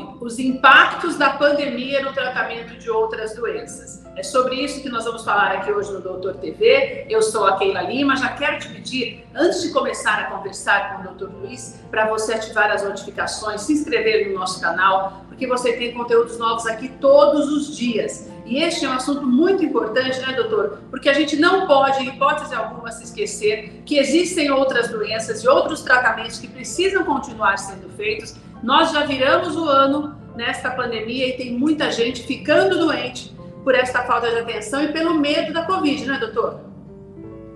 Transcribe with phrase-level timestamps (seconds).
[0.00, 4.00] Covid-19, os impactos da pandemia no tratamento de outras doenças.
[4.16, 7.06] É sobre isso que nós vamos falar aqui hoje no Doutor TV.
[7.08, 8.16] Eu sou a Keila Lima.
[8.16, 12.34] Já quero te pedir, antes de começar a conversar com o Doutor Luiz, para você
[12.34, 17.50] ativar as notificações, se inscrever no nosso canal, porque você tem conteúdos novos aqui todos
[17.50, 18.28] os dias.
[18.44, 20.80] E este é um assunto muito importante, né, doutor?
[20.90, 25.48] Porque a gente não pode, em hipótese alguma, se esquecer que existem outras doenças e
[25.48, 28.34] outros tratamentos que precisam continuar sendo feitos.
[28.62, 34.00] Nós já viramos o ano nesta pandemia e tem muita gente ficando doente por esta
[34.00, 36.60] falta de atenção e pelo medo da Covid, né, doutor?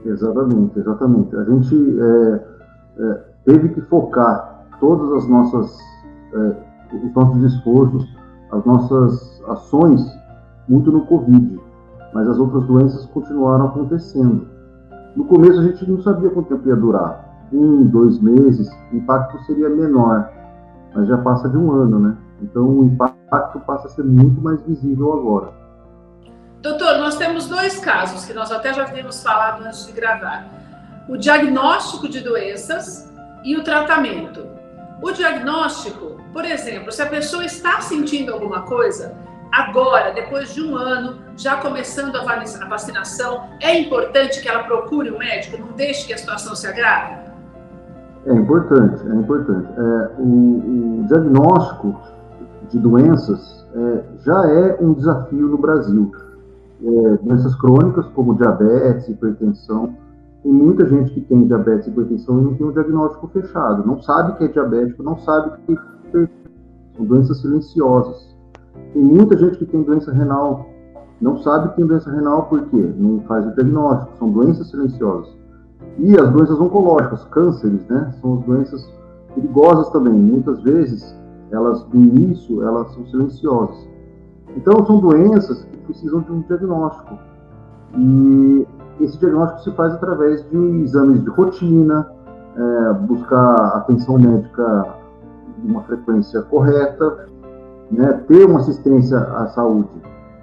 [0.04, 1.36] Exatamente, exatamente.
[1.36, 2.40] A gente é,
[2.98, 5.78] é, teve que focar todas as nossas,
[6.34, 8.08] é, os nossos esforços,
[8.52, 10.00] as nossas ações
[10.68, 11.60] muito no Covid,
[12.12, 14.46] mas as outras doenças continuaram acontecendo.
[15.16, 17.48] No começo a gente não sabia quanto tempo ia durar.
[17.52, 20.30] Um, dois meses, o impacto seria menor,
[20.94, 22.16] mas já passa de um ano, né?
[22.42, 25.52] Então o impacto passa a ser muito mais visível agora.
[26.60, 30.46] Doutor, nós temos dois casos que nós até já havíamos falado antes de gravar:
[31.08, 33.12] o diagnóstico de doenças
[33.44, 34.46] e o tratamento.
[35.02, 39.14] O diagnóstico, por exemplo, se a pessoa está sentindo alguma coisa,
[39.52, 45.18] agora, depois de um ano, já começando a vacinação, é importante que ela procure um
[45.18, 47.33] médico, não deixe que a situação se agrave?
[48.26, 49.68] É importante, é importante.
[49.76, 51.94] É, o, o, diagnóstico
[52.70, 56.10] de doenças é, já é um desafio no Brasil.
[56.82, 59.94] É, doenças crônicas, como diabetes, hipertensão,
[60.42, 64.02] tem muita gente que tem diabetes e hipertensão e não tem um diagnóstico fechado, não
[64.02, 66.28] sabe que é diabético, não sabe que é
[66.94, 68.34] são doenças silenciosas.
[68.92, 70.66] Tem muita gente que tem doença renal,
[71.20, 72.92] não sabe que tem doença renal por quê?
[72.96, 75.34] Não faz o diagnóstico, são doenças silenciosas.
[75.98, 78.12] E as doenças oncológicas, cânceres, né?
[78.20, 78.92] São as doenças
[79.34, 80.12] perigosas também.
[80.12, 81.16] Muitas vezes,
[81.50, 83.88] elas, no início, elas são silenciosas.
[84.56, 87.18] Então, são doenças que precisam de um diagnóstico.
[87.96, 88.66] E
[89.00, 92.08] esse diagnóstico se faz através de exames de rotina,
[92.56, 94.86] é, buscar atenção médica
[95.58, 97.26] de uma frequência correta,
[97.90, 99.90] né, ter uma assistência à saúde.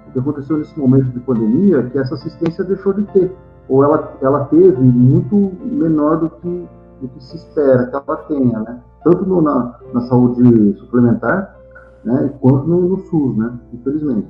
[0.08, 3.34] O que aconteceu nesse momento de pandemia é que essa assistência deixou de ter,
[3.68, 6.68] ou ela, ela teve muito menor do que,
[7.00, 8.80] do que se espera que ela tenha, né?
[9.04, 11.56] tanto no, na, na saúde suplementar,
[12.04, 14.28] né, quanto no, no SUS, né, infelizmente.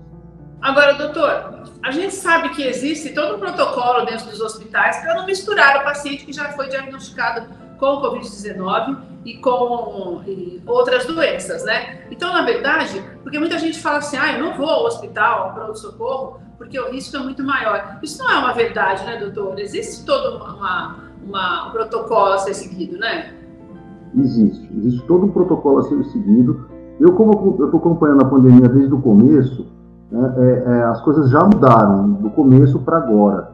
[0.61, 5.27] Agora, doutor, a gente sabe que existe todo um protocolo dentro dos hospitais para não
[5.27, 7.47] misturar o paciente que já foi diagnosticado
[7.79, 12.07] com Covid-19 e com e outras doenças, né?
[12.11, 15.55] Então, na verdade, porque muita gente fala assim, ah, eu não vou ao hospital, ao
[15.55, 17.99] pronto-socorro, porque o risco é muito maior.
[18.03, 19.59] Isso não é uma verdade, né, doutor?
[19.59, 20.97] Existe todo uma,
[21.27, 23.35] uma, um protocolo a ser seguido, né?
[24.17, 24.71] Existe.
[24.77, 26.67] Existe todo um protocolo a ser seguido.
[27.01, 29.67] Eu, como eu estou acompanhando a pandemia desde o começo,
[30.11, 33.51] né, é, é, as coisas já mudaram do começo para agora.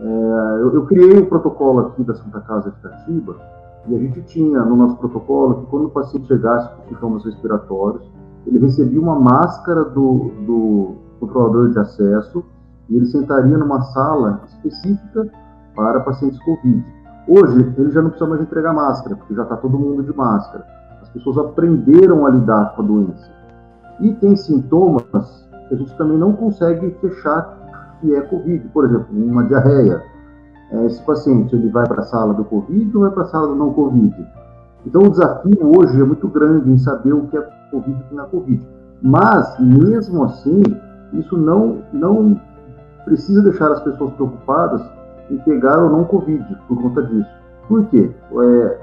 [0.00, 3.36] É, eu, eu, criei o um protocolo aqui da Santa Casa de Itatiba,
[3.88, 8.02] e a gente tinha no nosso protocolo que quando o paciente chegasse com sintomas respiratórios,
[8.46, 12.44] ele recebia uma máscara do, do controlador de acesso
[12.88, 15.28] e ele sentaria numa sala específica
[15.74, 16.84] para pacientes COVID.
[17.28, 20.64] Hoje, ele já não precisa mais entregar máscara, porque já está todo mundo de máscara.
[21.02, 23.30] As pessoas aprenderam a lidar com a doença.
[24.00, 28.68] E tem sintomas que a gente também não consegue fechar que é COVID.
[28.68, 30.02] Por exemplo, uma diarreia
[30.70, 33.48] é, esse paciente ele vai para a sala do Covid ou vai para a sala
[33.48, 34.14] do não Covid?
[34.84, 38.08] Então, o desafio hoje é muito grande em saber o que é Covid e o
[38.08, 38.68] que não é Covid.
[39.02, 40.62] Mas, mesmo assim,
[41.18, 42.40] isso não, não
[43.04, 44.82] precisa deixar as pessoas preocupadas
[45.30, 47.30] em pegar ou não Covid por conta disso.
[47.68, 48.10] Por quê?
[48.42, 48.78] É,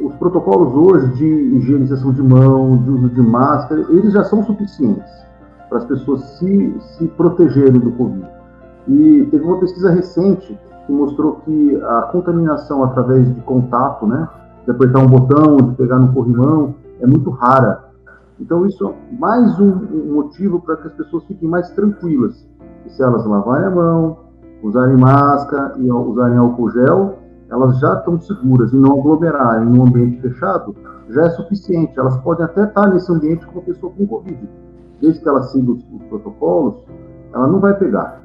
[0.00, 5.10] os protocolos hoje de higienização de mão, de uso de máscara, eles já são suficientes
[5.68, 8.26] para as pessoas se, se protegerem do Covid.
[8.88, 14.28] E teve uma pesquisa recente que mostrou que a contaminação através de contato, né,
[14.64, 17.91] de apertar um botão, de pegar no corrimão, é muito rara.
[18.42, 22.44] Então isso é mais um, um motivo para que as pessoas fiquem mais tranquilas.
[22.84, 24.18] E se elas lavarem a mão,
[24.64, 27.18] usarem máscara e usarem álcool gel,
[27.48, 30.74] elas já estão seguras e não aglomerarem em um ambiente fechado,
[31.10, 31.96] já é suficiente.
[31.96, 34.48] Elas podem até estar nesse ambiente com uma pessoa com Covid.
[35.00, 36.82] Desde que ela siga os, os protocolos,
[37.32, 38.22] ela não vai pegar.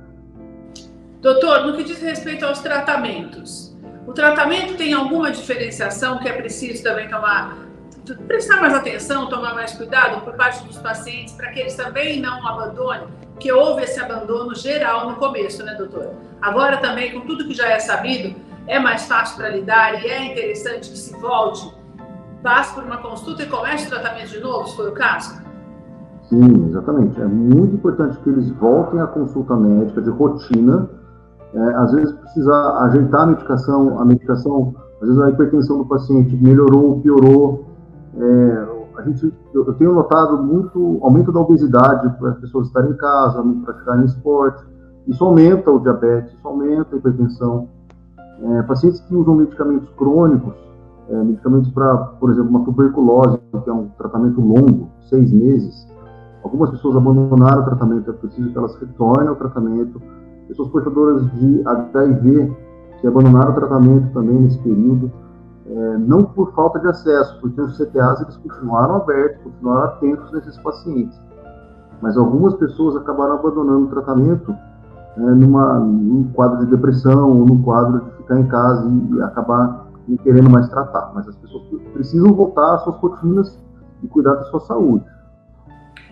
[1.21, 3.77] Doutor, no que diz respeito aos tratamentos,
[4.07, 7.66] o tratamento tem alguma diferenciação que é preciso também tomar,
[8.15, 12.45] prestar mais atenção, tomar mais cuidado por parte dos pacientes para que eles também não
[12.48, 13.07] abandonem,
[13.39, 16.13] que houve esse abandono geral no começo, né, doutor?
[16.42, 18.36] Agora também, com tudo que já é sabido,
[18.68, 21.75] é mais fácil para lidar e é interessante que se volte
[22.44, 25.42] passe por uma consulta e comece o tratamento de novo, se for o caso?
[26.30, 27.19] Sim, exatamente.
[27.21, 30.89] É muito importante que eles voltem à consulta médica de rotina.
[31.53, 32.53] É, às vezes precisa
[32.83, 37.66] ajeitar a medicação, a medicação, às vezes a hipertensão do paciente melhorou ou piorou.
[38.19, 38.67] É,
[38.97, 43.43] a gente, eu tenho notado muito aumento da obesidade para as pessoas estarem em casa,
[43.63, 44.65] praticarem esporte.
[45.05, 47.69] Isso aumenta o diabetes, isso aumenta a hipertensão.
[48.41, 50.55] É, pacientes que usam medicamentos crônicos,
[51.09, 55.87] é, medicamentos para, por exemplo, uma tuberculose, que é um tratamento longo, seis meses,
[56.43, 60.01] algumas pessoas abandonaram o tratamento, é preciso que elas retornem ao tratamento.
[60.47, 62.55] Pessoas portadoras de HIV
[62.99, 65.11] que abandonaram o tratamento também nesse período
[65.69, 70.57] é, não por falta de acesso, porque os CTAs eles continuaram abertos, continuaram atentos nesses
[70.59, 71.19] pacientes.
[72.01, 74.55] Mas algumas pessoas acabaram abandonando o tratamento
[75.17, 79.21] é, numa, num quadro de depressão ou num quadro de ficar em casa e, e
[79.21, 81.11] acabar não querendo mais tratar.
[81.13, 83.59] Mas as pessoas precisam voltar às suas rotinas
[84.03, 85.05] e cuidar da sua saúde.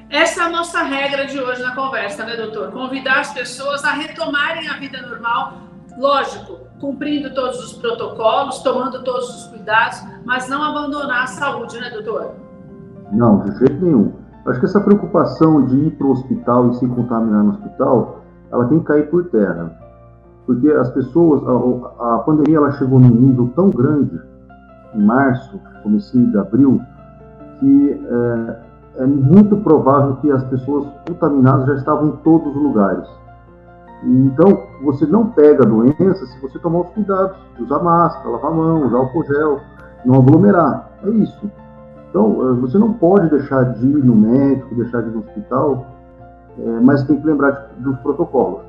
[0.09, 2.71] Essa é a nossa regra de hoje na conversa, né, doutor?
[2.71, 5.53] Convidar as pessoas a retomarem a vida normal,
[5.97, 11.89] lógico, cumprindo todos os protocolos, tomando todos os cuidados, mas não abandonar a saúde, né,
[11.89, 12.31] doutor?
[13.11, 14.13] Não, de jeito nenhum.
[14.45, 18.65] Acho que essa preocupação de ir para o hospital e se contaminar no hospital, ela
[18.65, 19.71] tem que cair por terra.
[20.45, 21.41] Porque as pessoas,
[21.99, 24.21] a, a pandemia ela chegou num nível tão grande,
[24.93, 26.81] em março, comecinho de abril,
[27.59, 28.05] que
[28.97, 33.07] é, é muito provável que as pessoas contaminadas já estavam em todos os lugares.
[34.05, 38.55] Então, você não pega a doença se você tomar os cuidados, usar máscara, lavar a
[38.55, 39.59] mão, usar álcool gel,
[40.05, 40.91] não aglomerar.
[41.03, 41.49] É isso.
[42.09, 45.87] Então, eh, você não pode deixar de ir no médico, deixar de ir no hospital,
[46.57, 48.61] é, mas tem que lembrar dos protocolos.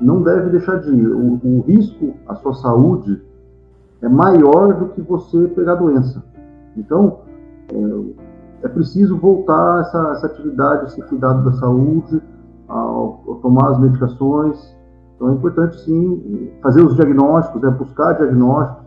[0.00, 1.06] Não deve deixar de ir.
[1.06, 3.22] O, o risco à sua saúde
[4.02, 6.22] é maior do que você pegar a doença.
[6.76, 7.20] Então,
[7.72, 12.20] é, é preciso voltar essa, essa atividade, esse cuidado da saúde,
[12.68, 14.74] ao, ao tomar as medicações.
[15.16, 18.84] Então é importante sim fazer os diagnósticos, é buscar diagnósticos.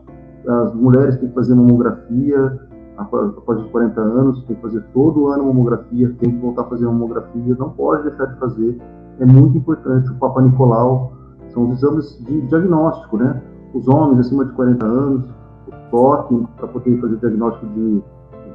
[0.48, 2.60] As mulheres têm que fazer mamografia
[2.98, 6.66] após, após os 40 anos, tem que fazer todo ano mamografia, tem que voltar a
[6.66, 8.82] fazer mamografia, não pode deixar de fazer.
[9.20, 10.10] É muito importante.
[10.12, 11.14] O Papa Nicolau
[11.50, 13.42] são os exames de diagnóstico, né?
[13.74, 15.26] Os homens acima de 40 anos,
[15.68, 18.04] o toque para poder fazer diagnóstico de,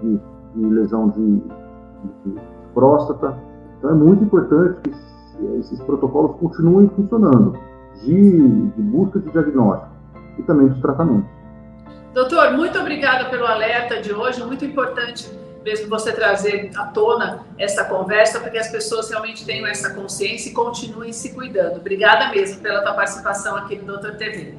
[0.01, 0.21] de,
[0.55, 1.43] de lesão de,
[2.25, 2.35] de
[2.75, 3.37] próstata.
[3.83, 7.59] Então é muito importante que esses protocolos continuem funcionando
[8.01, 9.91] de, de busca de diagnóstico
[10.39, 11.29] e também dos tratamentos.
[12.15, 15.29] Doutor, muito obrigada pelo alerta de hoje, muito importante
[15.65, 20.51] mesmo você trazer à tona essa conversa, para que as pessoas realmente tenham essa consciência
[20.51, 21.79] e continuem se cuidando.
[21.79, 24.55] Obrigada mesmo pela tua participação aqui no Doutor TV.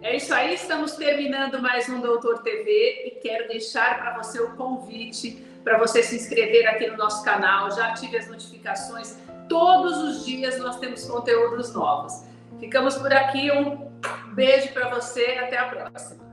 [0.00, 4.50] É isso aí, estamos terminando mais um Doutor TV e quero deixar para você o
[4.56, 9.16] convite para você se inscrever aqui no nosso canal, já ative as notificações
[9.52, 12.24] Todos os dias nós temos conteúdos novos.
[12.58, 13.50] Ficamos por aqui.
[13.52, 13.90] Um
[14.34, 15.38] beijo para você.
[15.38, 16.31] Até a próxima.